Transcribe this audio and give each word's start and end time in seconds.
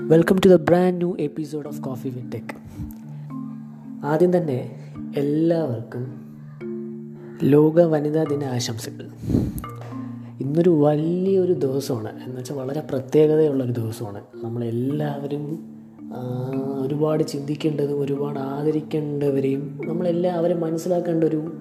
Welcome 0.00 0.36
to 0.44 0.48
the 0.48 0.54
brand 0.54 0.96
new 0.96 1.16
episode 1.20 1.66
of 1.66 1.80
coffee 1.80 2.08
with 2.08 2.32
tech 2.34 2.54
ആദ്യം 4.06 4.36
തന്നെ 4.36 4.74
എല്ലാവർക്കും 5.16 6.36
ലോക 7.42 7.80
വനിതാ 7.80 8.22
ദിന 8.22 8.44
ആശംസകൾ. 8.44 9.08
ഇന്നൊരു 10.40 10.70
വലിയൊരു 10.70 11.52
ദിവസമാണ്. 11.52 12.24
എന്ന് 12.24 12.38
വെച്ചാൽ 12.38 12.56
വളരെ 12.56 12.80
പ്രത്യേകതയുള്ളൊരു 12.80 13.72
ദിവസമാണ്. 13.72 14.20
നമ്മളെല്ലാവരും 14.34 15.58
ഒരുപാട് 16.80 17.24
ചിന്തിക്കേണ്ടതും 17.24 18.00
ഒരുപാട് 18.00 18.38
ആദരിക്കേണ്ടവരെയും 18.38 19.80
നമ്മളെല്ലാവരും 19.84 20.60
മനസ്സിലാക്കേണ്ട 20.60 21.24
ഒരു 21.24 21.52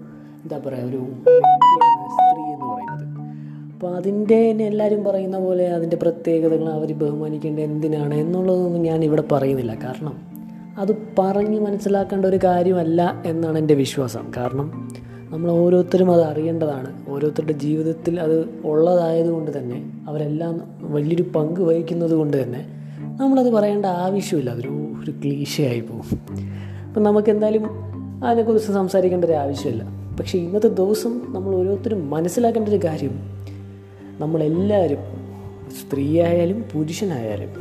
എന്താ 0.43 0.57
പറയുക 0.57 0.89
ഒരു 0.89 1.07
അപ്പോൾ 3.75 3.95
അതിന്റെ 3.95 4.37
എല്ലാവരും 4.49 5.03
പറയുന്ന 5.03 5.39
പോലെ 5.39 5.67
അതിന്റെ 5.67 5.97
പ്രത്യേകതകൾ 5.97 6.69
അവർ 6.69 6.93
ബഹുമാനിക്കേണ്ട 6.93 7.59
എന്തിനാണ് 7.59 8.13
എന്നുള്ളതൊന്നും 8.15 8.81
ഞാൻ 8.81 9.03
ഇവിടെ 9.03 9.23
പറയുന്നില്ല. 9.31 9.75
കാരണം 9.75 10.17
അത് 10.77 10.97
പറഞ്ഞ് 11.19 11.59
മനസ്സിലാക്കേണ്ട 11.59 12.25
ഒരു 12.25 12.39
കാര്യമല്ല 12.43 13.23
എന്നാണ് 13.25 13.59
എന്റെ 13.59 13.73
വിശ്വാസം. 13.73 14.31
കാരണം 14.37 14.89
നമ്മൾ 15.31 15.51
ഓരോരുത്തരും 15.51 16.11
അത് 16.11 16.23
അറിയേണ്ടതാണ്. 16.23 16.93
ഓരോരുത്തരുടെ 17.09 17.51
ജീവിതത്തിൽ 17.51 18.19
അത് 18.19 18.49
ഉള്ളതായതുകൊണ്ട് 18.65 19.57
തന്നെ 19.57 19.91
അവരെല്ലാം 20.07 20.61
വലിയൊരു 20.81 21.23
പങ്ക് 21.23 21.61
വഹിക്കുന്നത് 21.61 22.13
കൊണ്ട് 22.13 22.43
തന്നെ 22.43 22.65
നമ്മളത് 23.19 23.51
പറയേണ്ട 23.51 23.85
ആവശ്യമില്ല. 23.85 24.49
അതൊരു 24.49 24.67
ഒരു 25.03 25.11
ക്ലീശയായി 25.11 25.79
പോകും. 25.79 26.19
അപ്പം 26.87 27.03
നമുക്ക് 27.03 27.29
എന്തായാലും 27.29 27.63
അതിനെക്കുറിച്ച് 28.25 28.71
സംസാരിക്കേണ്ട 28.71 29.25
ഒരു 29.25 29.33
ആവശ്യമില്ല. 29.33 29.83
പക്ഷേ 30.19 30.39
ഇന്നത്തെ 30.39 30.67
ദിവസം 30.67 31.21
നമ്മൾ 31.29 31.55
ഓരോരുത്തരും 31.55 32.09
മനസ്സിലാക്കേണ്ട 32.09 32.69
ഒരു 32.69 32.79
കാര്യം 32.83 33.34
നമ്മളെല്ലാവരും 34.19 34.97
സ്ത്രീയായാലും 35.71 36.65
പുരുഷനായാലും 36.73 37.51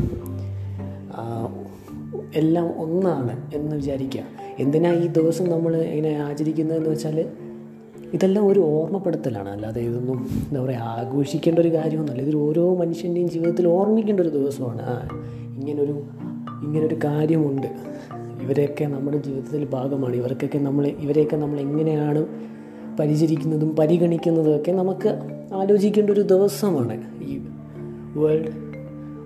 എല്ലാം 2.34 2.80
ഒന്നാണ് 2.80 3.50
എന്ന് 3.55 3.77
വിചാരിക്കുക. 3.77 4.22
എന്തിനാ 4.58 4.92
ഈ 4.92 5.06
ദിവസം 5.06 5.50
നമ്മൾ 5.50 5.77
ഇങ്ങനെ 5.77 6.16
ആചരിക്കുന്നതെന്ന് 6.16 6.91
വെച്ചാൽ 6.91 7.27
ഇതെല്ലാം 8.12 8.46
ഒരു 8.46 8.61
ഓർമ്മപ്പെടുത്തലാണ്. 8.61 9.48
അല്ലാതെ 9.48 9.80
ഇതൊന്നും 9.80 10.19
എന്താ 10.48 10.64
പറയുക 10.64 10.78
ആഘോഷിക്കേണ്ട 10.78 11.58
ഒരു 11.58 11.74
കാര്യമൊന്നുമല്ല. 11.74 12.22
ഇതൊരു 12.22 12.36
ഓരോ 12.36 12.77
മനുഷ്യന്റെയും 12.77 13.30
ജീവിതത്തിൽ 13.30 13.68
ഓർമ്മിക്കേണ്ട 13.68 14.20
ഒരു 14.20 14.28
ദിവസമാണ്. 14.28 14.83
ആ 14.83 15.08
ഇങ്ങനൊരു 15.58 16.02
ഇങ്ങനൊരു 16.62 16.98
കാര്യമുണ്ട്. 17.05 17.66
ഇവരെയൊക്കെ 18.42 18.84
നമ്മുടെ 18.84 19.16
ജീവിതത്തിൽ 19.16 19.64
ഭാഗമാണ്. 19.64 20.16
ഇവർക്കൊക്കെ 20.16 20.58
നമ്മൾ 20.58 20.86
ഇവരെയൊക്കെ 20.86 21.36
നമ്മൾ 21.36 21.61
എങ്ങനെയാണ് 21.61 22.27
പരിചരിക്കുന്നതും 23.00 23.76
പരിഗണിക്കുന്നതും 23.76 24.56
ഒക്കെ 24.56 24.72
നമുക്ക് 24.72 25.18
ആലോചിക്കേണ്ട 25.54 26.10
ഒരു 26.10 26.20
ദിവസമാണ് 26.20 27.22
ഈ 27.22 27.40
വേൾഡ് 28.16 28.48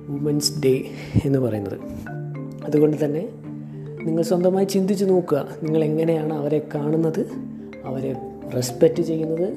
വുമൻസ് 0.09 0.63
ഡേ 0.65 0.85
എന്ന് 1.25 1.39
പറയുന്നത്. 1.39 1.79
അതുകൊണ്ട് 2.65 3.05
തന്നെ 3.05 3.29
നിങ്ങൾ 4.05 4.23
സ്വന്തമായി 4.23 4.65
ചിന്തിച്ച് 4.65 5.05
നോക്കുക 5.05 5.49
നിങ്ങൾ 5.63 5.85
എങ്ങനെയാണ് 5.85 6.35
അവരെ 6.35 6.67
കാണുന്നത് 6.75 7.27
അവരെ 7.85 8.17
റെസ്പെക്റ്റ് 8.57 9.03
ചെയ്യുന്നത് 9.03 9.49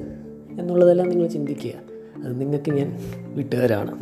എന്നുള്ളതെല്ലാം 0.60 1.08
നിങ്ങൾ 1.08 1.26
ചിന്തിക്കുക. 1.26 1.70
അത് 2.24 2.40
നിങ്ങൾക്ക് 2.40 2.70
ഞാൻ 2.70 2.98
വിട്ടുകാരാണ് 3.34 3.94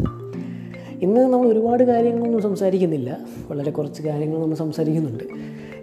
ഇന്ന് 1.03 1.20
നമ്മൾ 1.20 1.48
ഒരുപാട് 1.48 1.84
കാര്യങ്ങളൊന്നും 1.84 2.42
സംസാരിക്കുന്നില്ല. 2.42 3.19
വളരെ 3.48 3.70
കുറച്ച് 3.70 4.03
കാര്യങ്ങൾ 4.03 4.42
നമ്മൾ 4.42 4.55
സംസാരിക്കുന്നുണ്ട്. 4.55 5.25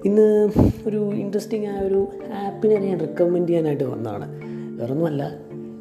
ഇന്ന് 0.06 0.50
ഒരു 0.88 0.98
ഇൻട്രസ്റ്റിംഗ് 0.98 1.68
ആയ 1.68 1.78
ഒരു 1.78 2.08
ആപ്പിനെ 2.46 2.76
ഞാൻ 2.76 3.00
റെക്കമെൻഡ് 3.00 3.50
ചെയ്യാനായിട്ട് 3.50 3.84
വന്നതാണ്. 3.84 4.28
വേറൊന്നുമല്ല 4.82 5.32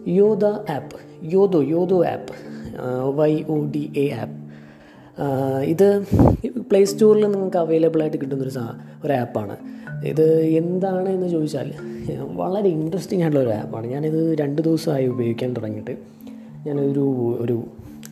Yoda 0.09 0.45
app 0.45 0.97
Yodo 1.25 1.63
Yodo 1.63 2.05
app 2.05 2.33
Y 3.17 3.43
O 3.43 3.65
D 3.65 3.93
A 3.97 4.11
app 4.11 4.47
ഇത് 5.65 6.05
പ്ലേ 6.71 6.85
സ്റ്റോറിൽ 6.85 7.27
നിങ്ങൾക്ക് 7.27 7.57
അവൈലബിൾ 7.57 8.03
ആയിട്ട് 8.03 8.17
കിട്ടുന്നൊരു 8.17 8.51
സാ 8.51 8.79
ഒരു 9.05 9.13
ആപ്പാണ് 9.13 9.57
ഇത് 10.05 10.41
എന്താണ് 10.43 11.09
എന്ന് 11.09 11.29
ചോദിച്ചാൽ 11.29 11.73
വളരെ 12.35 12.69
ഇൻട്രസ്റ്റിംഗ് 12.69 13.25
ആയിട്ടുള്ള 13.25 13.51
ഒരു 13.51 13.57
ആപ്പാണ് 13.57 13.87
ഞാനിത് 13.87 14.39
രണ്ട് 14.41 14.63
ദിവസമായി 14.63 15.07
ഉപയോഗിക്കാൻ 15.07 15.53
തുടങ്ങിയിട്ട് 15.57 15.97
ഞാനൊരു 16.67 17.37
ഒരു 17.41 17.65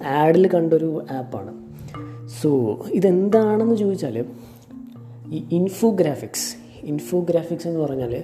ആഡിൽ 0.07 0.49
കണ്ടൊരു 0.49 1.03
ആപ്പാണ് 1.11 1.55
സോ 2.43 2.79
ഇതെന്താണെന്ന് 2.93 3.75
ചോദിച്ചാൽ 3.75 4.25
ഈ 5.35 5.45
ഇൻഫോഗ്രാഫിക്സ് 5.53 6.57
ഇൻഫോഗ്രാഫിക്സ് 6.87 7.69
എന്ന് 7.69 7.81
പറഞ്ഞാൽ 7.81 8.23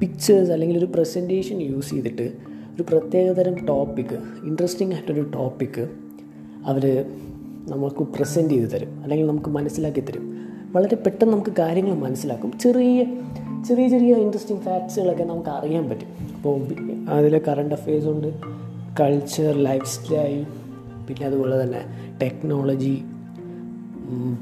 പിക്ചേഴ്സ് 0.00 0.50
അല്ലെങ്കിൽ 0.52 0.78
ഒരു 0.78 0.84
പ്രസന്റേഷൻ 0.84 1.62
യൂസ് 1.62 1.90
ചെയ്തിട്ട് 1.90 2.32
ഒരു 2.74 2.82
പ്രത്യേകതരം 2.82 3.66
ടോപ്പിക്ക് 3.66 4.18
ഇൻട്രസ്റ്റിംഗ് 4.44 4.94
ആയിട്ടൊരു 4.94 5.30
ടോപ്പിക്ക് 5.34 5.88
അവർ 6.66 7.04
നമുക്ക് 7.68 7.96
പ്രസന്റ് 7.96 8.54
ചെയ്ത് 8.54 8.70
തരും. 8.70 9.02
അല്ലെങ്കിൽ 9.02 9.26
നമുക്ക് 9.26 9.50
മനസ്സിലാക്കി 9.50 10.00
തരും. 10.00 10.24
വളരെ 10.72 10.96
പെട്ടെന്ന് 10.96 11.34
നമുക്ക് 11.34 11.50
കാര്യങ്ങൾ 11.58 11.94
മനസ്സിലാക്കും. 11.94 12.58
ചെറിയ 12.58 13.04
ചെറിയ 13.68 13.88
ചെറിയ 13.88 14.14
ഇൻട്രസ്റ്റിംഗ് 14.14 14.62
ഫാക്ട്സുകളൊക്കെ 14.62 15.24
നമുക്ക് 15.24 15.48
അറിയാൻ 15.48 15.88
പറ്റും. 15.88 16.08
അപ്പോൾ 16.36 16.60
അതിൽ 17.10 17.38
കറണ്ട് 17.48 17.74
അഫെയർസ് 17.74 18.06
ഉണ്ട്. 18.06 18.34
കൾച്ചർ 19.00 19.54
ലൈഫ് 19.56 19.86
സ്റ്റൈൽ 19.86 20.46
പിന്നെ 21.08 21.26
അതുപോലെ 21.26 21.62
തന്നെ 21.62 21.82
ടെക്നോളജി 22.22 23.02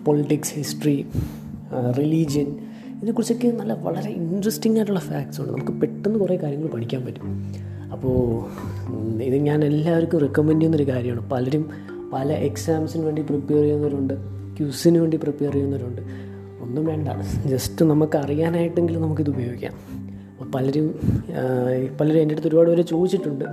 പൊളിറ്റിക്സ് 0.06 0.54
ഹിസ്റ്ററി 0.54 1.06
റിലീജിയൻ 1.98 2.48
ഇതിനെക്കുറിച്ചൊക്കെ 2.96 3.48
നല്ല 3.48 3.72
വളരെ 3.72 4.10
ഇൻട്രസ്റ്റിംഗ് 4.10 4.78
ആയിട്ടുള്ള 4.78 5.00
ഫാക്ട്സ് 5.00 5.40
ഉണ്ട്. 5.40 5.52
നമുക്ക് 5.52 5.72
പെട്ടെന്ന് 5.72 6.18
കുറേ 6.18 6.36
കാര്യങ്ങൾ 6.36 6.68
പഠിക്കാൻ 6.68 7.06
പറ്റും. 7.06 7.26
അപ്പോൾ 7.92 8.16
ഇത് 9.22 9.36
ഞാൻ 9.36 9.64
എല്ലാവർക്കും 9.64 10.20
റെക്കമെൻഡ് 10.20 10.58
ചെയ്യുന്നൊരു 10.58 10.90
കാര്യമാണ്. 10.90 11.30
പലരും 11.30 11.70
പല 12.12 12.32
എക്സാംസിന് 12.32 13.04
വേണ്ടി 13.04 13.22
പ്രിപ്പയർ 13.22 13.62
ചെയ്യുന്നവരുണ്ട് 13.62 14.14
ക്യൂസിന് 14.56 14.98
വേണ്ടി 14.98 15.16
പ്രിപ്പയർ 15.16 15.52
ചെയ്യുന്നവരുണ്ട്. 15.52 16.02
ഒന്നും 16.60 16.84
വേണ്ട. 16.86 17.08
ജസ്റ്റ് 17.48 17.84
നമുക്ക് 17.84 18.18
അറിയാനായിട്ടെങ്കിലും 18.18 19.02
നമുക്കിത് 19.02 19.30
ഉപയോഗിക്കാം. 19.30 19.74
പലരും 20.54 20.86
പലരും 22.00 22.20
എന്റെ 22.20 22.34
അടുത്ത് 22.34 22.48
ഒരുപാട് 22.48 22.68
പേര് 22.70 22.82
ചോദിച്ചിട്ടുണ്ട്. 22.82 23.44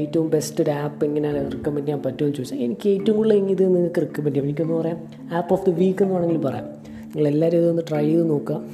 ഏറ്റവും 0.00 0.30
ബെസ്റ്റ് 0.30 0.62
ഒരു 0.62 0.70
ആപ്പ് 0.70 1.04
എങ്ങനെയാണ് 1.04 1.52
റെക്കമെൻഡ് 1.52 1.86
ചെയ്യാൻ 1.86 2.02
പറ്റുമെന്ന് 2.02 2.36
ചോദിച്ചാൽ 2.36 2.58
എനിക്ക് 2.58 2.88
ഏറ്റവും 2.88 3.16
കൂടുതൽ 3.16 3.34
ഇത് 3.34 3.76
നിങ്ങൾക്ക് 3.76 4.00
റെക്കമെൻഡ് 4.00 4.34
ചെയ്യാം. 4.34 4.46
എനിക്കൊന്ന് 4.46 4.74
പറയാം. 4.74 4.96
ആപ്പ് 5.34 5.52
ഓഫ് 5.52 5.66
ദി 5.66 5.70
വീക്ക് 5.70 6.02
എന്ന് 6.02 6.14
വേണമെങ്കിൽ 6.14 6.38
പറയാം. 6.38 6.64
നിങ്ങൾ 7.06 7.28
എല്ലാവരും 7.28 7.58
ഇതൊന്ന് 7.58 7.82
ട്രൈ 7.90 8.04
ചെയ്ത് 8.04 8.30
നോക്കുക. 8.30 8.64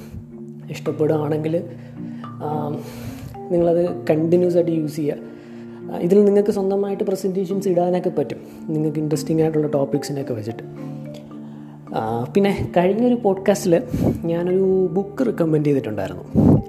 ഇഷ്ടപ്പെടുകയാണെങ്കിൽ 0.70 1.64
നിങ്ങളത് 3.50 4.06
കണ്ടിന്യൂസ് 4.10 4.56
ആയിട്ട് 4.56 4.70
യൂസ് 4.70 4.97
ചെയ്യുക. 4.97 5.16
ഇതിൽ 6.00 6.25
നിങ്ങൾക്ക് 6.25 6.50
സ്വന്തമായിട്ട് 6.50 7.04
പ്രസന്റേഷൻസ് 7.04 7.69
ഇടാനൊക്കെ 7.69 8.10
പറ്റും. 8.10 8.38
നിങ്ങൾക്ക് 8.69 8.98
ഇൻട്രസ്റ്റിംഗ് 8.98 9.42
ആയിട്ടുള്ള 9.42 9.66
ടോപ്പിക്സിനൊക്കെ 9.66 10.34
വെച്ചിട്ട്. 10.34 10.62
പിന്നെ 12.34 12.72
കഴിഞ്ഞൊരു 12.76 13.14
പോഡ്കാസ്റ്റിൽ 13.14 13.82
ഞാനൊരു 14.25 14.88
ബുക്ക് 14.92 15.26
റെക്കമെൻഡ് 15.26 15.66
ചെയ്തിട്ടുണ്ടായിരുന്നു. 15.66 16.62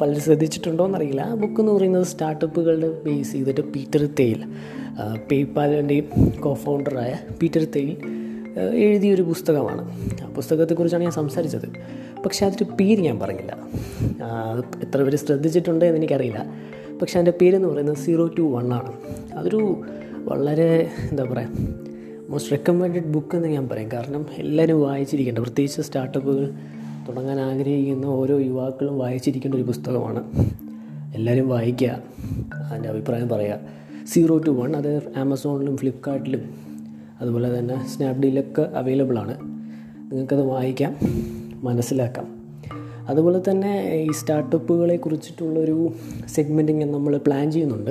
പലരും 0.00 0.20
ശ്രദ്ധിച്ചിട്ടുണ്ടോ 0.20 0.86
എന്നറിയില്ല 0.86 1.20
ആ 1.20 1.34
ബുക്ക് 1.34 1.60
എന്ന് 1.60 1.72
പറയുന്നത് 1.72 2.06
സ്റ്റാർട്ടപ്പുകളുടെ 2.06 2.88
ബേസ് 3.04 3.32
ചെയ്തിട്ട് 3.32 3.60
പീറ്റർ 3.60 4.08
തെയിൽ 4.20 4.44
പേയ്പാലിന്റെയും 5.30 6.06
കോ 6.40 6.54
ഫൗണ്ടറായ 6.54 7.12
പീറ്റർ 7.42 7.66
തെയിൽ 7.76 7.96
എഴുതിയൊരു 8.74 9.22
പുസ്തകമാണ്. 9.22 9.82
ആ 10.22 10.28
പുസ്തകത്തെക്കുറിച്ചാണ് 10.28 11.02
ഞാൻ 11.02 11.12
സംസാരിച്ചത്. 11.12 11.68
പക്ഷേ 12.24 12.46
അതിന്റെ 12.46 12.76
പേര് 12.76 13.00
ഞാൻ 13.00 13.18
പറഞ്ഞില്ല. 13.18 13.52
എത്ര 14.82 15.02
പേര് 15.02 15.16
ശ്രദ്ധിച്ചിട്ടുണ്ട് 15.16 15.84
എന്ന് 15.84 15.98
എനിക്കറിയില്ല 15.98 16.40
പക്ഷേ 17.02 17.18
അതിന്റെ 17.18 17.34
പേരെന്ന് 17.40 17.68
പറയുന്നത് 17.68 17.96
സീറോ 17.96 18.26
ടു 18.38 18.42
വൺ 18.42 18.72
ആണ്. 18.74 18.92
അതൊരു 19.34 19.82
വളരെ 20.16 20.90
എന്താ 21.10 21.24
പറയുക 21.24 21.48
മോസ്റ്റ് 22.28 22.52
റെക്കമെൻഡഡ് 22.52 23.04
ബുക്ക് 23.04 23.36
എന്ന് 23.36 23.48
ഞാൻ 23.48 23.68
പറയും. 23.68 23.88
കാരണം 23.92 24.26
എല്ലാവരും 24.36 24.82
വായിച്ചിരിക്കേണ്ട 24.82 25.38
പ്രത്യേകിച്ച് 25.38 25.82
സ്റ്റാർട്ടപ്പുകൾ 25.82 26.52
തുടങ്ങാൻ 27.08 27.40
ആഗ്രഹിക്കുന്ന 27.40 28.06
ഓരോ 28.06 28.38
യുവാക്കളും 28.38 28.98
വായിച്ചിരിക്കേണ്ട 28.98 29.54
ഒരു 29.54 29.62
പുസ്തകമാണ്. 29.62 30.24
എല്ലാവരും 31.14 31.48
വായിക്കുക. 31.48 32.02
അതിന്റെ 32.54 32.88
അഭിപ്രായം 32.88 33.28
പറയുക 33.28 33.60
സീറോ 34.06 34.38
ടു 34.38 34.50
വൺ 34.50 34.76
അത് 34.76 35.02
ആമസോണിലും 35.16 35.76
ഫ്ലിപ്കാർട്ടിലും 35.76 36.40
അതുപോലെ 37.20 37.58
തന്നെ 37.58 37.88
സ്നാപ്ഡീലൊക്കെ 37.88 38.62
അവൈലബിൾ 38.62 39.18
ആണ്. 39.18 39.40
നിങ്ങൾക്കത് 40.12 40.42
വായിക്കാം 40.42 40.96
മനസ്സിലാക്കാം. 41.64 42.40
അതുപോലെ 43.08 43.50
തന്നെ 43.50 43.94
ഈ 43.94 44.10
സ്റ്റാർട്ടപ്പുകളെ 44.12 44.96
കുറിച്ചിട്ടുള്ളൊരു 44.96 45.92
സെഗ്മെന്റിങ് 46.26 46.84
നമ്മൾ 46.84 47.16
പ്ലാൻ 47.16 47.50
ചെയ്യുന്നുണ്ട്. 47.50 47.90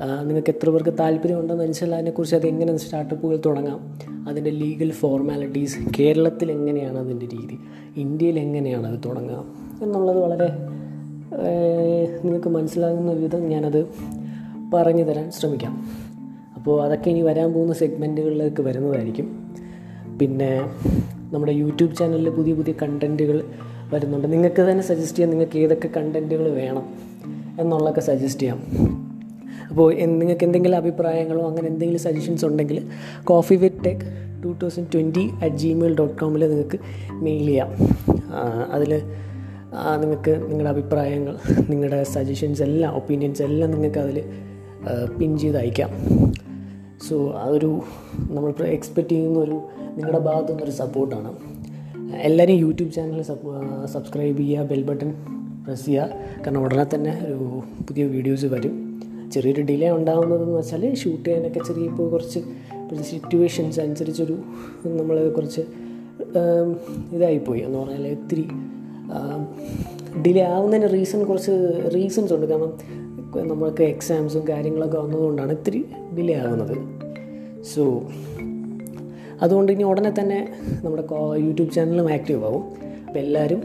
നിങ്ങൾക്ക് 0.00 0.50
എത്ര 0.50 0.70
പേർക്ക് 0.70 0.94
താല്പര്യമുണ്ടെന്ന് 1.00 1.64
വെച്ചാൽ 1.64 1.94
അതിനെക്കുറിച്ച് 1.94 2.36
അത് 2.36 2.46
എങ്ങനെ 2.46 2.76
സ്റ്റാർട്ടപ്പുകൾ 2.76 3.40
തുടങ്ങാം 3.46 3.98
അതിന്റെ 4.28 4.50
ലീഗൽ 4.50 4.90
ഫോർമാലിറ്റീസ് 4.90 5.78
കേരളത്തിൽ 5.98 6.50
എങ്ങനെയാണ് 6.50 6.98
അതിന്റെ 6.98 7.26
രീതി 7.26 7.58
ഇന്ത്യയിൽ 7.96 8.38
എങ്ങനെയാണ് 8.38 8.86
അത് 8.86 9.00
തുടങ്ങാം 9.04 9.54
എന്നുള്ളത് 9.82 10.18
വളരെ 10.18 10.48
നിങ്ങൾക്ക് 12.24 12.48
മനസ്സിലാകുന്ന 12.48 13.12
വിധം 13.12 13.48
ഞാനത് 13.48 13.86
പറഞ്ഞു 14.74 15.02
തരാൻ 15.02 15.30
ശ്രമിക്കാം. 15.30 15.86
അപ്പോൾ 16.56 16.84
അതൊക്കെ 16.84 17.10
ഇനി 17.10 17.20
വരാൻ 17.20 17.52
പോകുന്ന 17.52 17.74
സെഗ്മെന്റുകളിലേക്ക് 17.74 18.62
വരുന്നതായിരിക്കും. 18.62 19.52
പിന്നെ 20.20 20.60
നമ്മുടെ 21.32 21.52
യൂട്യൂബ് 21.52 21.96
ചാനലിൽ 21.96 22.30
പുതിയ 22.30 22.54
പുതിയ 22.54 22.74
കണ്ടന്റുകൾ 22.82 23.44
വരുന്നുണ്ട്. 23.92 24.32
നിങ്ങൾക്ക് 24.32 24.62
തന്നെ 24.62 24.84
സജസ്റ്റ് 24.84 25.18
ചെയ്യാം 25.18 25.30
നിങ്ങൾക്ക് 25.30 25.58
ഏതൊക്കെ 25.58 25.88
കണ്ടന്റുകൾ 25.96 26.48
വേണം 26.50 26.86
എന്നുള്ളതൊക്കെ 27.60 28.00
സജസ്റ്റ് 28.00 28.42
ചെയ്യാം. 28.42 28.60
അപ്പോൾ 29.76 29.94
നിങ്ങൾക്ക് 30.20 30.44
എന്തെങ്കിലും 30.44 30.76
അഭിപ്രായങ്ങളോ 30.76 31.48
അങ്ങനെ 31.48 31.66
എന്തെങ്കിലും 31.70 32.00
സജഷൻസ് 32.04 32.44
ഉണ്ടെങ്കിൽ 32.44 32.78
coffee 33.30 33.54
with 33.54 33.80
tech 33.86 34.04
two 34.44 34.50
thousand 34.60 34.88
twenty 34.94 35.24
at 35.44 35.56
Gmail 35.62 35.94
dot 35.98 36.14
കോമിൽ 36.20 36.42
നിങ്ങൾക്ക് 36.52 36.78
മെയിൽ 37.24 37.44
ചെയ്യാം. 37.46 37.70
അതിൽ 38.74 38.92
നിങ്ങൾക്ക് 40.02 40.32
നിങ്ങളുടെ 40.46 40.70
അഭിപ്രായങ്ങൾ 40.70 41.36
നിങ്ങളുടെ 41.70 42.02
സജഷൻസ് 42.02 42.62
എല്ലാം 42.62 42.96
ഒപ്പീനിയൻസ് 42.96 43.42
എല്ലാം 43.42 43.70
നിങ്ങൾക്ക് 43.70 43.98
അതിൽ 43.98 44.18
പിൻ 45.18 45.38
ചെയ്ത് 45.38 45.58
അയക്കാം. 45.62 45.90
സോ 47.08 47.18
അതൊരു 47.42 47.70
നമ്മൾ 48.30 48.50
എക്സ്പെക്റ്റ് 48.78 49.12
ചെയ്യുന്ന 49.12 49.38
ഒരു 49.38 49.58
നിങ്ങളുടെ 49.98 50.18
ഭാഗത്തു 50.18 50.50
നിന്നൊരു 50.52 50.70
സപ്പോർട്ടാണ് 50.70 51.32
എല്ലാവരും 52.30 52.58
യൂട്യൂബ് 52.64 52.90
ചാനൽ 52.92 53.22
സബ്സ്ക്രൈബ് 53.94 54.38
ചെയ്യുക 54.38 54.66
ബെൽ 54.72 54.82
ബട്ടൺ 54.82 55.12
പ്രസ് 55.66 55.86
ചെയ്യുക. 55.86 56.08
കാരണം 56.42 56.60
ഉടനെ 56.64 56.88
തന്നെ 56.96 57.14
ഒരു 57.28 57.62
പുതിയ 57.86 58.04
വീഡിയോസ് 58.16 58.46
വരും. 58.46 58.85
ചെറിയൊരു 59.32 59.62
ഡിലേ 59.62 59.90
ഉണ്ടാകുന്നതെന്ന് 59.90 60.58
വെച്ചാൽ 60.58 60.94
ഷൂട്ട് 60.94 61.24
ചെയ്യാനൊക്കെ 61.28 61.60
ചെറിയ 61.60 61.84
ഇപ്പോൾ 61.84 62.10
കുറച്ച് 62.10 62.40
സിറ്റുവേഷൻസ് 63.02 63.80
അനുസരിച്ചൊരു 63.80 64.36
നമ്മൾ 64.86 65.28
കുറച്ച് 65.28 65.60
ഇതായിപ്പോയി 67.12 67.60
എന്ന് 67.60 67.78
പറഞ്ഞാൽ 67.78 68.08
ഒത്തിരി 68.08 68.44
ഡിലേ 70.22 70.42
ആവുന്നതിന് 70.42 70.92
റീസൺ 70.92 71.24
കുറച്ച് 71.24 71.52
റീസൺസ് 71.94 72.32
ഉണ്ട്. 72.32 72.46
കാരണം 72.46 72.72
നമ്മൾക്ക് 73.48 73.82
എക്സാംസും 73.82 74.48
കാര്യങ്ങളൊക്കെ 74.48 74.98
വന്നതുകൊണ്ടാണ് 74.98 75.52
ഇത്തിരി 75.52 75.84
ഡിലേ 76.18 76.34
ആകുന്നത് 76.34 76.76
സോ 77.62 78.02
അതുകൊണ്ട് 79.42 79.72
ഇനി 79.72 79.82
ഉടനെ 79.82 80.12
തന്നെ 80.20 80.40
നമ്മുടെ 80.84 81.04
യൂട്യൂബ് 81.44 81.70
ചാനലും 81.72 82.12
ആക്റ്റീവ് 82.12 82.44
ആവും. 82.44 82.64
അപ്പോൾ 83.06 83.18
എല്ലാവരും 83.18 83.62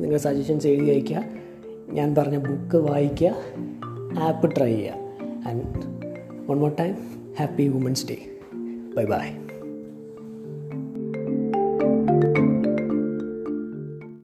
നിങ്ങളുടെ 0.00 0.22
സജഷൻസ് 0.22 0.66
എഴുതി 0.66 0.90
അയയ്ക്കുക 0.90 1.24
ഞാൻ 1.90 2.14
പറഞ്ഞ 2.14 2.38
ബുക്ക് 2.38 2.76
വായിക്കുക. 2.76 3.34
ആപ്പ് 4.18 4.56
ട്രൈ 4.56 4.72
ചെയ്യുക 4.72 4.94
and 5.48 5.64
one 6.50 6.58
more 6.58 6.70
time 6.70 6.94
happy 7.38 7.68
women's 7.68 8.06
day 8.06 8.18
bye 8.96 9.04
bye 9.04 9.45